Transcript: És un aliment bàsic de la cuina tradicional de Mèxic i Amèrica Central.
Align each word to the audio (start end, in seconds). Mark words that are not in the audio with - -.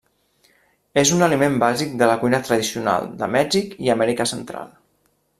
És 1.01 1.09
un 1.17 1.25
aliment 1.25 1.57
bàsic 1.63 1.91
de 2.01 2.07
la 2.11 2.15
cuina 2.23 2.39
tradicional 2.47 3.05
de 3.19 3.27
Mèxic 3.35 3.75
i 3.89 3.91
Amèrica 3.95 4.27
Central. 4.33 4.73